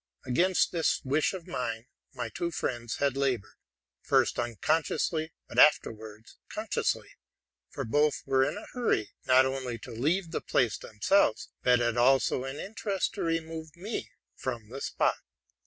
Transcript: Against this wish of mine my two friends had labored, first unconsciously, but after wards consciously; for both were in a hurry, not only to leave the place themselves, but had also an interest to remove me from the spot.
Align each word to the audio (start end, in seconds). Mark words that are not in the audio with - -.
Against 0.25 0.71
this 0.71 0.99
wish 1.03 1.31
of 1.31 1.45
mine 1.45 1.85
my 2.15 2.29
two 2.29 2.49
friends 2.49 2.95
had 2.95 3.15
labored, 3.15 3.53
first 4.01 4.39
unconsciously, 4.39 5.31
but 5.47 5.59
after 5.59 5.91
wards 5.91 6.39
consciously; 6.49 7.09
for 7.69 7.85
both 7.85 8.23
were 8.25 8.43
in 8.43 8.57
a 8.57 8.65
hurry, 8.73 9.11
not 9.27 9.45
only 9.45 9.77
to 9.77 9.91
leave 9.91 10.31
the 10.31 10.41
place 10.41 10.79
themselves, 10.79 11.49
but 11.61 11.77
had 11.77 11.97
also 11.97 12.45
an 12.45 12.55
interest 12.57 13.13
to 13.13 13.21
remove 13.21 13.75
me 13.77 14.09
from 14.33 14.69
the 14.69 14.81
spot. 14.81 15.17